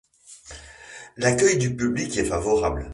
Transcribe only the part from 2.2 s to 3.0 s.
favorable.